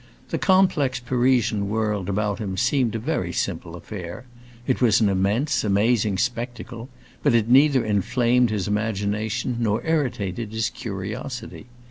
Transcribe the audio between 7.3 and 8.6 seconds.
it neither inflamed